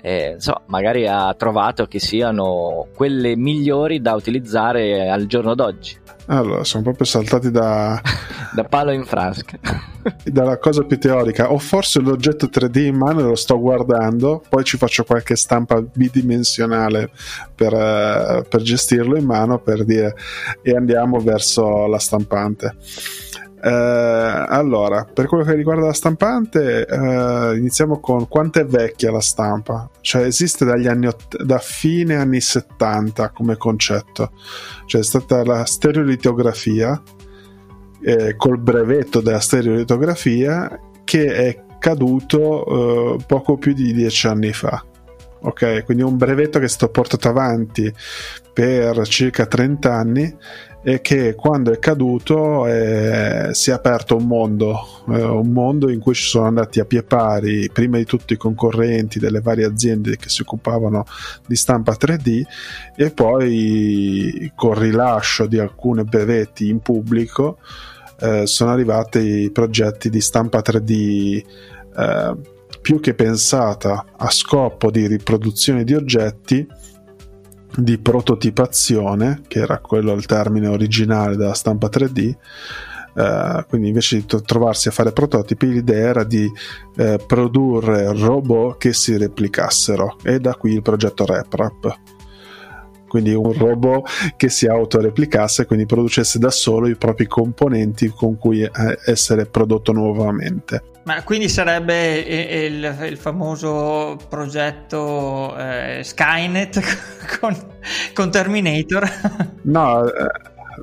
[0.04, 5.96] eh, so, magari ha trovato che siano quelle migliori da utilizzare al giorno d'oggi.
[6.26, 8.00] Allora, sono proprio saltati da...
[8.52, 9.58] da palo in frasca.
[10.24, 11.52] dalla cosa più teorica.
[11.52, 17.10] O forse l'oggetto 3D in mano lo sto guardando, poi ci faccio qualche stampa bidimensionale
[17.54, 20.14] per, uh, per gestirlo in mano per dire
[20.62, 22.74] e andiamo verso la stampante.
[23.64, 23.68] Eh,
[24.48, 29.88] allora, per quello che riguarda la stampante, eh, iniziamo con quanto è vecchia la stampa.
[30.00, 34.32] Cioè, esiste dagli anni ott- da fine anni 70 come concetto.
[34.86, 37.00] Cioè, è stata la stereolitografia
[38.04, 44.84] eh, col brevetto della stereolitografia che è caduto eh, poco più di dieci anni fa.
[45.44, 47.92] Ok, quindi un brevetto che è stato portato avanti
[48.52, 50.36] per circa 30 anni
[50.84, 56.00] e che quando è caduto eh, si è aperto un mondo, eh, un mondo in
[56.00, 60.16] cui ci sono andati a pie pari prima di tutto i concorrenti delle varie aziende
[60.16, 61.04] che si occupavano
[61.46, 62.42] di stampa 3D
[62.96, 67.58] e poi con rilascio di alcuni brevetti in pubblico
[68.18, 71.44] eh, sono arrivati i progetti di stampa 3D
[71.96, 72.36] eh,
[72.80, 76.66] più che pensata a scopo di riproduzione di oggetti
[77.76, 82.34] di prototipazione, che era quello il termine originale della stampa 3D.
[83.14, 86.50] Uh, quindi invece di trovarsi a fare prototipi l'idea era di
[86.96, 91.98] uh, produrre robot che si replicassero e da qui il progetto RepRap
[93.12, 98.62] quindi un robot che si autoreplicasse quindi producesse da solo i propri componenti con cui
[98.62, 98.70] eh,
[99.04, 106.80] essere prodotto nuovamente ma quindi sarebbe il, il famoso progetto eh, Skynet
[107.38, 107.54] con,
[108.14, 109.10] con Terminator?
[109.62, 110.30] No, eh,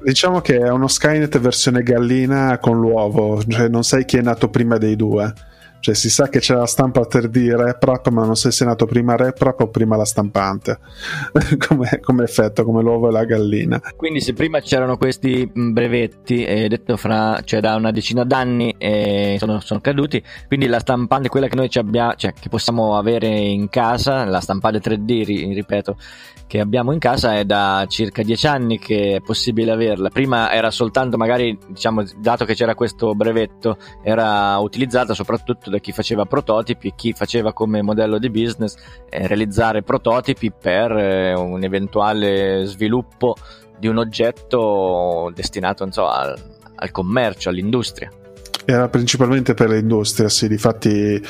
[0.04, 4.50] diciamo che è uno Skynet versione gallina con l'uovo, cioè non sai chi è nato
[4.50, 5.34] prima dei due.
[5.80, 8.86] Cioè si sa che c'è la stampa 3D RepRap, ma non sai se è nato
[8.86, 10.80] prima RepRap o prima la stampante,
[11.68, 13.82] come, come, effetto, come l'uovo e la gallina.
[13.96, 18.76] Quindi se prima c'erano questi mm, brevetti, eh, detto fra, cioè da una decina d'anni,
[18.78, 23.28] eh, sono, sono, caduti, quindi la stampante, quella che noi abbiamo, cioè che possiamo avere
[23.28, 25.98] in casa, la stampante 3D, ripeto,
[26.50, 30.10] che abbiamo in casa è da circa dieci anni che è possibile averla.
[30.10, 35.92] Prima era soltanto magari, diciamo, dato che c'era questo brevetto, era utilizzata soprattutto da chi
[35.92, 38.76] faceva prototipi, chi faceva come modello di business
[39.12, 43.36] eh, realizzare prototipi per eh, un eventuale sviluppo
[43.78, 46.36] di un oggetto destinato so, al,
[46.78, 48.10] al commercio, all'industria
[48.66, 51.22] era principalmente per l'industria, sì, difatti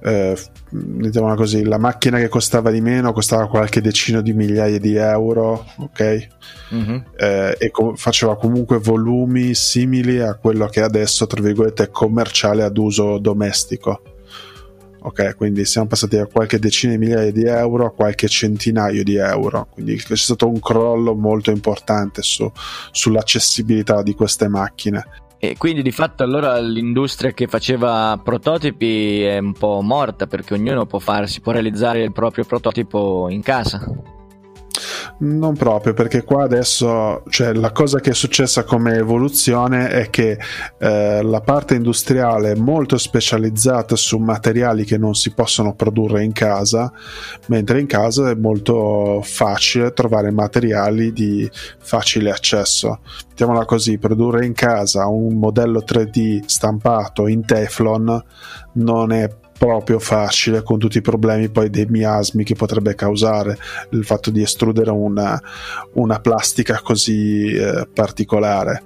[0.00, 0.36] eh,
[0.70, 5.66] diciamo così, la macchina che costava di meno costava qualche decina di migliaia di euro,
[5.78, 6.28] ok?
[6.74, 6.96] Mm-hmm.
[7.16, 12.62] Eh, e co- faceva comunque volumi simili a quello che adesso, tra virgolette, è commerciale
[12.62, 14.02] ad uso domestico.
[15.00, 19.16] Ok, quindi siamo passati da qualche decina di migliaia di euro a qualche centinaio di
[19.16, 22.50] euro, quindi c'è stato un crollo molto importante su,
[22.90, 25.04] sull'accessibilità di queste macchine.
[25.40, 30.84] E quindi di fatto allora l'industria che faceva prototipi è un po' morta perché ognuno
[30.84, 34.16] può farsi, può realizzare il proprio prototipo in casa.
[35.18, 40.38] Non proprio, perché qua adesso cioè, la cosa che è successa come evoluzione è che
[40.78, 46.92] eh, la parte industriale molto specializzata su materiali che non si possono produrre in casa,
[47.46, 53.00] mentre in casa è molto facile trovare materiali di facile accesso.
[53.28, 58.24] Mettiamola così, produrre in casa un modello 3D stampato in Teflon
[58.74, 63.58] non è proprio facile con tutti i problemi poi dei miasmi che potrebbe causare
[63.90, 65.40] il fatto di estrudere una,
[65.94, 68.84] una plastica così eh, particolare.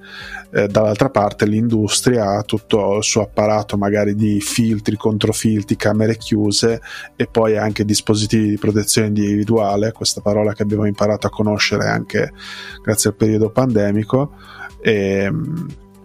[0.54, 6.80] Eh, dall'altra parte l'industria ha tutto il suo apparato magari di filtri, controfiltri, camere chiuse
[7.16, 12.32] e poi anche dispositivi di protezione individuale, questa parola che abbiamo imparato a conoscere anche
[12.82, 14.32] grazie al periodo pandemico.
[14.80, 15.30] E,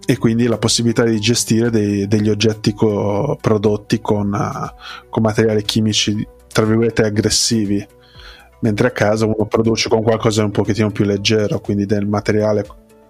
[0.09, 5.63] e quindi la possibilità di gestire dei, degli oggetti co- prodotti con, uh, con, materiali
[5.63, 7.85] chimici tra virgolette aggressivi.
[8.61, 12.65] Mentre a casa uno produce con qualcosa un pochettino più leggero quindi del materiale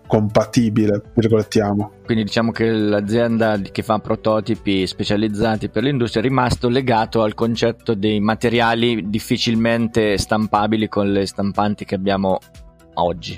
[0.08, 7.24] compatibile virgolettiamo quindi diciamo che l'azienda che fa prototipi specializzati per l'industria è rimasto legato
[7.24, 12.40] al concetto dei materiali difficilmente stampabili con le stampanti che abbiamo
[12.94, 13.38] oggi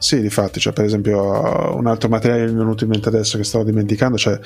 [0.00, 3.36] sì, difatti, cioè, per esempio, un altro materiale che mi è venuto in mente adesso
[3.36, 4.40] che stavo dimenticando, cioè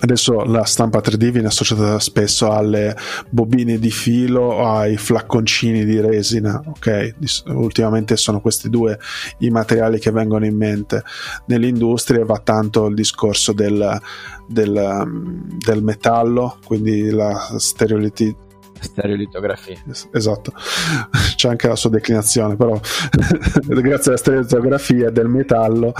[0.00, 2.96] Adesso la stampa 3D viene associata spesso alle
[3.30, 7.14] bobine di filo o ai flacconcini di resina, ok?
[7.46, 8.96] Ultimamente sono questi due
[9.38, 11.02] i materiali che vengono in mente.
[11.46, 14.00] Nell'industria va tanto il discorso del,
[14.46, 18.46] del, del metallo, quindi la stereoliti-
[18.80, 19.76] Stereolitografia.
[20.12, 20.52] Esatto,
[21.36, 22.78] c'è anche la sua declinazione, però
[23.66, 25.92] grazie alla stereolitografia del metallo,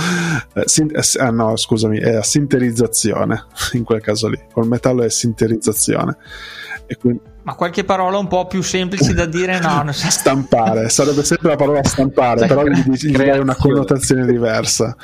[0.54, 4.40] eh, sin- eh, ah, no, scusami, è a sinterizzazione in quel caso lì.
[4.52, 6.16] Col metallo è sinterizzazione.
[6.98, 7.20] Quindi...
[7.42, 9.58] Ma qualche parola un po' più semplice da dire?
[9.58, 10.08] No, non so.
[10.10, 14.94] stampare, sarebbe sempre la parola stampare, però gli, gli dai una connotazione diversa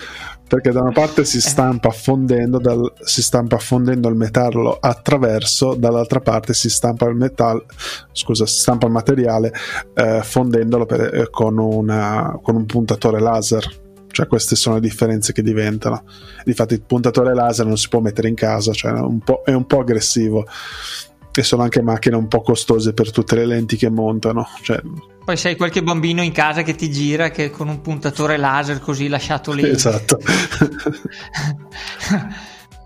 [0.47, 1.41] perché da una parte si eh.
[1.41, 7.65] stampa fondendo, dal, si stampa fondendo il metallo attraverso, dall'altra parte si stampa il metallo,
[8.13, 9.53] scusa, si stampa il materiale
[9.95, 13.83] eh, fondendolo per, eh, con, una, con un puntatore laser.
[14.15, 16.05] Cioè, queste sono le differenze che diventano.
[16.45, 19.53] Difatti, il puntatore laser non si può mettere in casa, cioè è un po', è
[19.53, 20.47] un po aggressivo.
[21.37, 24.47] E sono anche macchine un po' costose per tutte le lenti che montano.
[24.63, 24.81] Cioè,
[25.25, 29.09] poi sei qualche bambino in casa che ti gira che con un puntatore laser così
[29.09, 29.67] lasciato lì.
[29.69, 30.19] Esatto.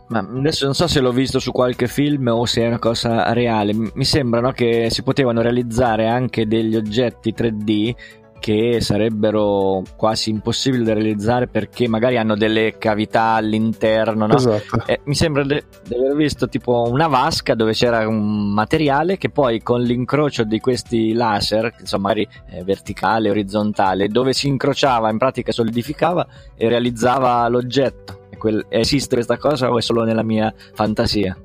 [0.08, 3.32] Ma adesso non so se l'ho visto su qualche film o se è una cosa
[3.32, 3.74] reale.
[3.74, 7.94] Mi sembra no, che si potevano realizzare anche degli oggetti 3D
[8.38, 14.26] che sarebbero quasi impossibili da realizzare perché magari hanno delle cavità all'interno.
[14.26, 14.36] No?
[14.36, 14.82] Esatto.
[14.86, 19.62] Eh, mi sembra di aver visto tipo una vasca dove c'era un materiale che poi
[19.62, 25.52] con l'incrocio di questi laser, insomma, magari eh, verticale, orizzontale, dove si incrociava, in pratica
[25.52, 28.26] solidificava e realizzava l'oggetto.
[28.38, 31.36] Quel, esiste questa cosa o è solo nella mia fantasia?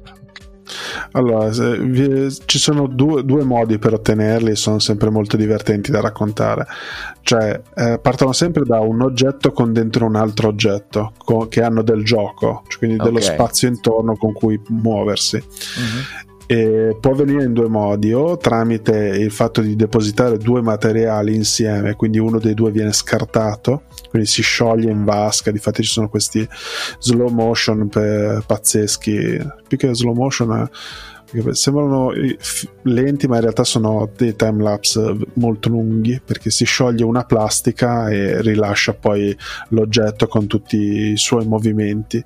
[1.12, 6.66] Allora, ci sono due, due, modi per ottenerli, sono sempre molto divertenti da raccontare.
[7.22, 11.82] Cioè, eh, partono sempre da un oggetto con dentro un altro oggetto co- che hanno
[11.82, 13.08] del gioco, cioè quindi okay.
[13.08, 15.38] dello spazio intorno con cui muoversi.
[15.38, 16.32] Mm-hmm.
[16.46, 21.96] E può avvenire in due modi, o tramite il fatto di depositare due materiali insieme,
[21.96, 25.52] quindi uno dei due viene scartato, quindi si scioglie in vasca.
[25.52, 26.48] Difatti, ci sono questi
[27.00, 27.90] slow motion
[28.46, 30.70] pazzeschi, più che slow motion.
[31.34, 32.12] Eh, sembrano
[32.84, 38.42] lenti ma in realtà sono dei timelapse molto lunghi perché si scioglie una plastica e
[38.42, 39.36] rilascia poi
[39.70, 42.24] l'oggetto con tutti i suoi movimenti.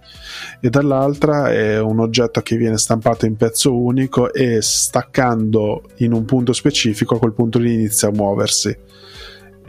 [0.60, 6.26] E dall'altra è un oggetto che viene stampato in pezzo unico e staccando in un
[6.26, 8.78] punto specifico a quel punto lì inizia a muoversi.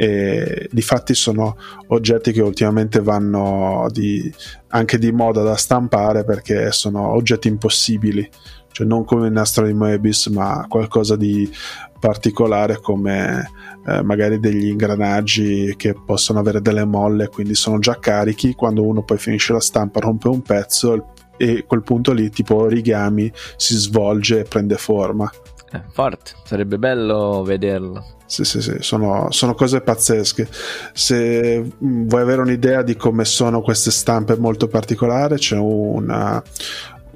[0.00, 1.56] E di sono
[1.88, 4.32] oggetti che ultimamente vanno di,
[4.68, 8.28] anche di moda da stampare perché sono oggetti impossibili
[8.78, 11.50] cioè non come il nastro di Moebius ma qualcosa di
[11.98, 13.50] particolare come
[13.84, 19.02] eh, magari degli ingranaggi che possono avere delle molle quindi sono già carichi quando uno
[19.02, 24.40] poi finisce la stampa rompe un pezzo e quel punto lì tipo origami si svolge
[24.40, 25.28] e prende forma
[25.70, 28.16] eh, forte, sarebbe bello vederlo.
[28.24, 30.48] Sì, sì, sì, sono, sono, cose pazzesche.
[30.94, 36.42] Se mm, vuoi avere un'idea di come sono queste stampe molto particolari, c'è una,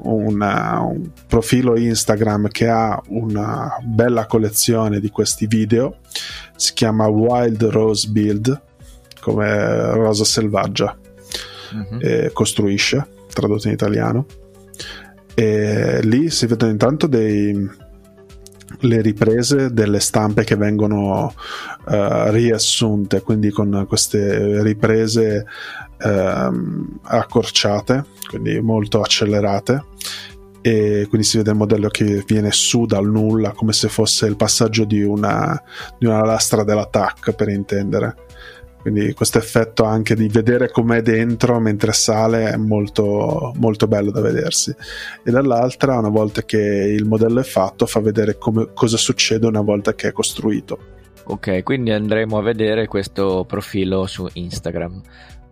[0.02, 5.98] una, un profilo Instagram che ha una bella collezione di questi video,
[6.56, 8.60] si chiama Wild Rose Build,
[9.20, 10.96] come rosa selvaggia,
[12.00, 14.26] e costruisce, tradotto in italiano.
[15.34, 17.70] E lì si vedono intanto dei,
[18.80, 21.32] le riprese delle stampe che vengono
[21.86, 25.46] uh, riassunte, quindi con queste riprese
[26.02, 29.84] uh, accorciate, quindi molto accelerate.
[30.64, 34.36] E quindi si vede il modello che viene su dal nulla come se fosse il
[34.36, 35.60] passaggio di una,
[35.98, 38.14] di una lastra della TAC per intendere.
[38.82, 44.20] Quindi questo effetto anche di vedere com'è dentro mentre sale è molto, molto bello da
[44.20, 44.74] vedersi.
[45.22, 49.60] E dall'altra una volta che il modello è fatto fa vedere come, cosa succede una
[49.60, 50.78] volta che è costruito.
[51.24, 55.00] Ok quindi andremo a vedere questo profilo su Instagram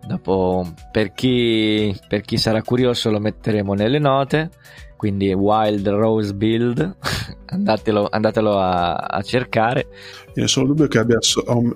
[0.07, 4.51] dopo per chi, per chi sarà curioso lo metteremo nelle note.
[4.97, 6.97] Quindi Wild Rose Build
[7.47, 9.87] andatelo, andatelo a, a, cercare.
[10.35, 11.19] Io ho solo dubbio che abbia,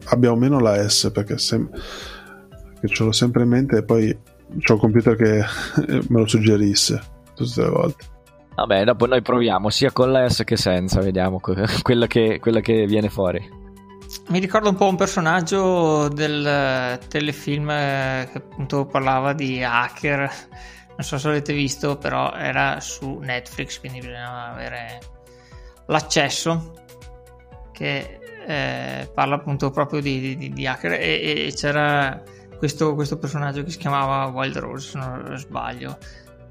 [0.05, 1.71] abbia o meno la S perché, sem-
[2.85, 4.15] ce l'ho sempre in mente e poi
[4.59, 5.43] c'ho il computer che
[6.09, 7.01] me lo suggerisse
[7.35, 8.05] tutte le volte.
[8.57, 11.41] Vabbè dopo noi proviamo sia con la S che senza vediamo
[11.83, 13.63] quello che, quello che viene fuori
[14.29, 20.31] mi ricorda un po' un personaggio del telefilm che appunto parlava di hacker
[20.97, 25.01] non so se l'avete visto, però era su Netflix, quindi bisognava avere
[25.87, 26.73] l'accesso
[27.73, 32.23] che eh, parla appunto proprio di, di, di hacker e, e c'era
[32.59, 35.99] questo, questo, personaggio che si chiamava Wild Rose, se non sbaglio.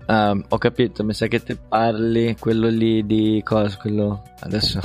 [0.07, 3.78] Um, ho capito, mi sa che te parli quello lì di cosa?
[3.78, 4.82] Quello adesso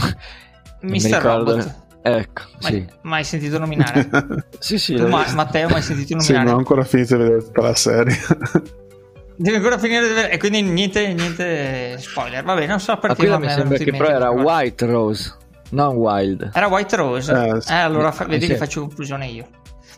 [0.83, 1.21] Mr.
[1.21, 1.87] Robot.
[2.17, 2.87] Ecco, mai, sì.
[3.03, 4.09] mai sentito nominare?
[4.59, 4.95] sì, sì.
[4.95, 6.39] Tu, ma, Matteo, mai sentito nominare?
[6.39, 8.17] Sì, non ho ancora finito di vedere tutta la serie.
[9.37, 10.33] Deve ancora finire di vedere.
[10.33, 12.43] E quindi niente, niente spoiler.
[12.43, 13.29] Va bene, non so perché.
[13.29, 15.37] Ma mi sembra che però era White Rose,
[15.71, 16.51] non Wild.
[16.53, 17.33] Era White Rose.
[17.33, 18.53] Eh, eh allora fa- vedi sì.
[18.53, 19.47] che faccio confusione io.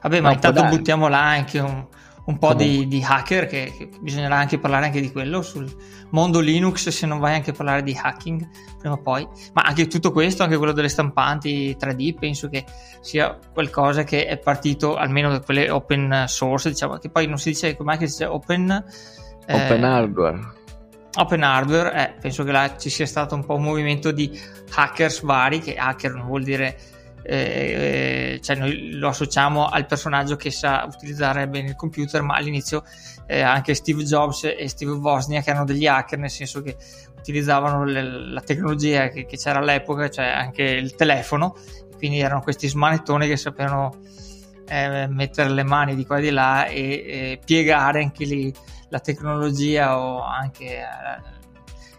[0.03, 1.87] Vabbè, ma no, intanto buttiamo là anche un,
[2.31, 5.71] un po' di, di, hacker, che, che, bisognerà anche parlare anche di quello sul
[6.11, 9.27] mondo Linux, se non vai anche a parlare di hacking prima o poi.
[9.53, 12.65] Ma anche tutto questo, anche quello delle stampanti 3D, penso che
[13.01, 17.51] sia qualcosa che è partito almeno da quelle open source, diciamo, che poi non si
[17.51, 18.85] dice com'è che si dice open
[19.51, 20.41] Open eh, hardware.
[21.17, 24.31] Open hardware, eh, penso che là ci sia stato un po' un movimento di
[24.73, 26.79] hackers vari, che hacker non vuol dire,
[27.23, 32.83] eh, cioè noi lo associamo al personaggio che sa utilizzare bene il computer, ma all'inizio
[33.27, 36.77] eh, anche Steve Jobs e Steve Wozniak erano degli hacker, nel senso che
[37.19, 41.57] utilizzavano le, la tecnologia che, che, c'era all'epoca, cioè anche il telefono,
[41.97, 43.95] quindi erano questi smanettoni che sapevano
[44.67, 48.53] eh, mettere le mani di qua e di là e, e piegare anche lì
[48.89, 51.39] la tecnologia o anche eh,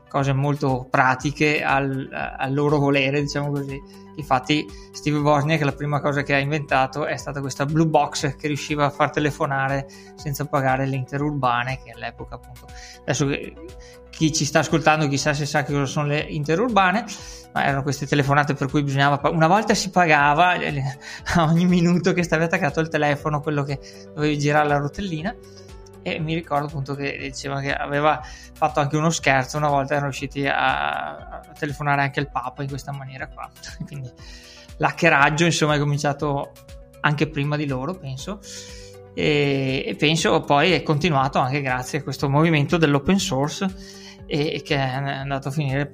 [0.08, 3.80] cose molto pratiche al, al, loro volere, diciamo così.
[4.16, 8.47] Infatti, Steve Wozniak la prima cosa che ha inventato è stata questa blue box che
[8.47, 12.68] riusciva a far telefonare senza pagare le interurbane, che all'epoca appunto.
[13.01, 13.28] Adesso
[14.09, 17.05] chi ci sta ascoltando chissà se sa che cosa sono le interurbane,
[17.53, 19.30] ma erano queste telefonate per cui bisognava.
[19.30, 20.51] Una volta si pagava
[21.36, 23.80] a ogni minuto che stavi attaccato al telefono quello che
[24.14, 25.36] dovevi girare la rotellina
[26.04, 30.08] e mi ricordo appunto che diceva che aveva fatto anche uno scherzo una volta erano
[30.08, 33.49] riusciti a, a telefonare anche al Papa in questa maniera qua.
[33.86, 34.10] Quindi
[34.78, 36.52] l'hackeraggio insomma è cominciato
[37.02, 38.39] anche prima di loro penso.
[39.14, 43.68] E, e penso poi è continuato anche grazie a questo movimento dell'open source
[44.26, 45.91] e, e che è andato a finire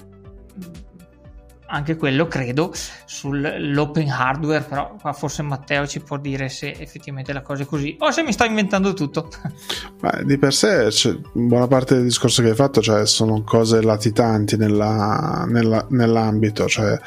[1.67, 2.73] anche quello credo
[3.05, 7.95] sull'open hardware però qua forse Matteo ci può dire se effettivamente la cosa è così
[7.99, 9.29] o se mi sto inventando tutto.
[10.01, 13.81] Ma di per sé cioè, buona parte del discorso che hai fatto cioè, sono cose
[13.81, 16.99] latitanti nella, nella, nell'ambito cioè,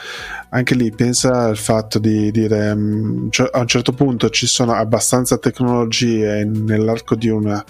[0.51, 4.73] anche lì pensa al fatto di dire mm, cioè, a un certo punto ci sono
[4.73, 7.65] abbastanza tecnologie nell'arco di una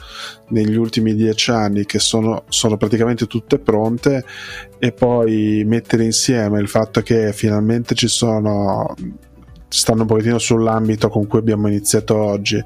[0.48, 4.24] negli ultimi dieci anni che sono, sono praticamente tutte pronte
[4.78, 8.94] e poi mettere insieme il fatto che finalmente ci sono
[9.70, 12.62] stanno un pochettino sull'ambito con cui abbiamo iniziato oggi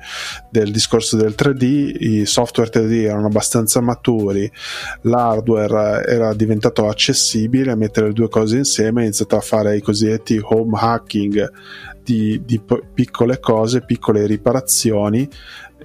[0.48, 4.50] del discorso del 3D, i software 3D erano abbastanza maturi,
[5.02, 10.40] l'hardware era diventato accessibile, mettere le due cose insieme è iniziato a fare i cosiddetti
[10.42, 11.52] home hacking
[12.02, 12.60] di, di
[12.92, 15.28] piccole cose, piccole riparazioni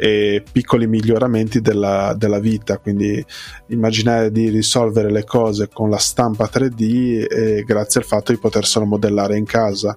[0.01, 3.23] e piccoli miglioramenti della, della, vita, quindi
[3.67, 8.85] immaginare di risolvere le cose con la stampa 3D e grazie al fatto di poterselo
[8.85, 9.93] modellare in casa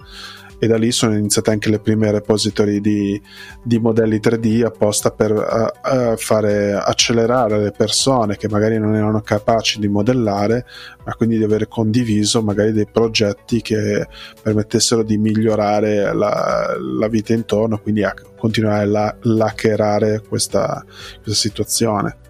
[0.63, 3.21] e da lì sono iniziate anche le prime repository di,
[3.65, 9.23] di modelli 3D apposta per uh, uh, fare accelerare le persone che magari non erano
[9.23, 10.65] capaci di modellare,
[11.05, 14.07] ma quindi di avere condiviso magari dei progetti che
[14.41, 20.85] permettessero di migliorare la, la vita intorno, quindi a continuare a laccherare questa,
[21.25, 22.22] questa situazione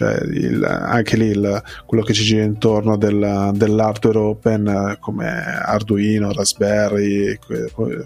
[0.00, 6.32] cioè il, anche lì il, quello che ci gira intorno del, dell'hardware open come Arduino,
[6.32, 7.38] Raspberry,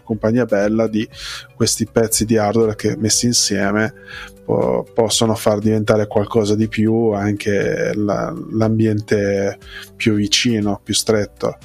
[0.03, 1.09] compagnia bella di
[1.55, 3.95] questi pezzi di hardware che messi insieme
[4.45, 9.59] po- possono far diventare qualcosa di più anche la, l'ambiente
[9.95, 11.59] più vicino, più stretto.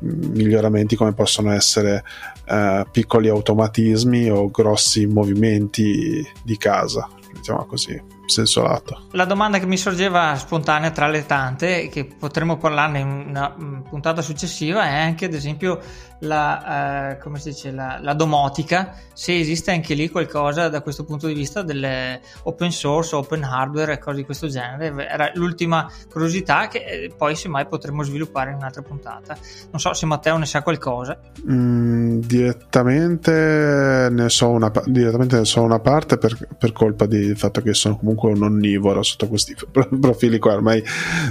[0.00, 2.02] Miglioramenti come possono essere
[2.46, 9.02] eh, piccoli automatismi o grossi movimenti di casa, diciamo così senso lato.
[9.12, 13.80] La domanda che mi sorgeva spontanea tra le tante, che potremmo parlarne in una mm,
[13.82, 15.80] puntata successiva, è anche ad esempio
[16.20, 21.04] la, eh, come si dice, la, la, domotica, se esiste anche lì qualcosa da questo
[21.04, 25.08] punto di vista delle open source, open hardware e cose di questo genere.
[25.08, 29.36] Era l'ultima curiosità che eh, poi semmai potremmo sviluppare in un'altra puntata.
[29.70, 31.18] Non so se Matteo ne sa qualcosa.
[31.48, 37.60] Mm, direttamente, ne so una, direttamente ne so una parte per, per colpa del fatto
[37.60, 39.54] che sono comunque un onnivoro sotto questi
[40.00, 40.82] profili qua, ormai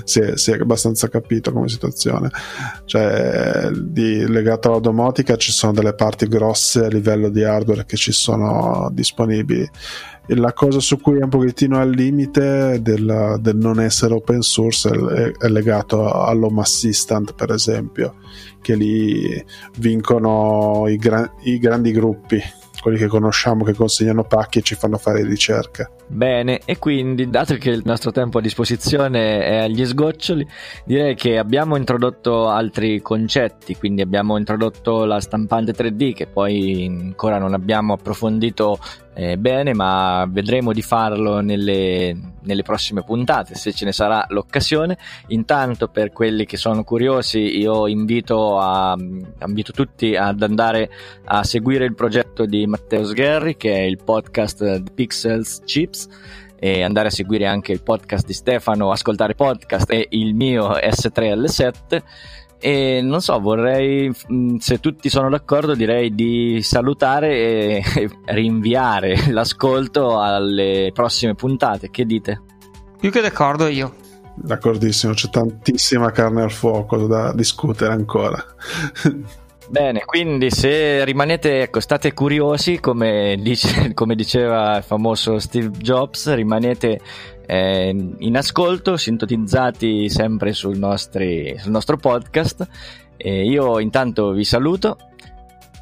[0.04, 2.30] si è, si è abbastanza capito come situazione.
[2.86, 7.98] Cioè, di, legato alla domotica ci sono delle parti grosse a livello di hardware che
[7.98, 9.70] ci sono disponibili.
[10.30, 14.42] E la cosa su cui è un pochettino al limite del, del non essere open
[14.42, 18.16] source è, è legato all'Home Assistant, per esempio,
[18.62, 19.44] che lì
[19.78, 22.42] vincono i, gra- i grandi gruppi
[22.82, 25.90] quelli che conosciamo che consegnano pacchi e ci fanno fare ricerche.
[26.10, 30.48] Bene, e quindi, dato che il nostro tempo a disposizione è agli sgoccioli,
[30.86, 37.40] direi che abbiamo introdotto altri concetti, quindi abbiamo introdotto la stampante 3D che poi ancora
[37.40, 38.80] non abbiamo approfondito
[39.18, 44.96] eh, bene, ma vedremo di farlo nelle, nelle, prossime puntate se ce ne sarà l'occasione.
[45.30, 50.92] Intanto, per quelli che sono curiosi, io invito, a, invito tutti ad andare
[51.26, 55.97] a seguire il progetto di Matteo Sgherri, che è il podcast Pixels Chips
[56.60, 62.02] e andare a seguire anche il podcast di Stefano, ascoltare podcast e il mio S3L7
[62.60, 70.20] e non so, vorrei, mm, se tutti sono d'accordo, direi di salutare e rinviare l'ascolto
[70.20, 71.92] alle prossime puntate.
[71.92, 72.42] Che dite?
[73.00, 73.94] Più che d'accordo io.
[74.36, 78.44] D'accordissimo, c'è tantissima carne al fuoco da discutere ancora.
[79.70, 86.34] Bene, quindi se rimanete, ecco, state curiosi, come, dice, come diceva il famoso Steve Jobs,
[86.34, 87.02] rimanete
[87.46, 92.66] eh, in ascolto, sintonizzati sempre sul, nostri, sul nostro podcast.
[93.18, 94.98] Eh, io intanto vi saluto,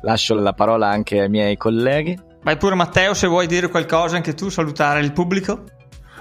[0.02, 2.18] lascio la parola anche ai miei colleghi.
[2.42, 5.64] Vai pure Matteo se vuoi dire qualcosa anche tu, salutare il pubblico.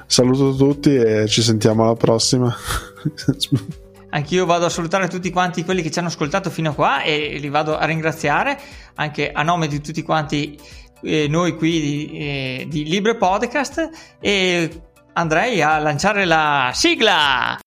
[0.06, 2.54] Saluto tutti e ci sentiamo alla prossima.
[4.14, 7.36] Anch'io vado a salutare tutti quanti quelli che ci hanno ascoltato fino a qua e
[7.40, 8.56] li vado a ringraziare
[8.94, 10.56] anche a nome di tutti quanti
[11.02, 14.82] eh, noi qui di, eh, di Libre Podcast e
[15.14, 17.58] andrei a lanciare la sigla.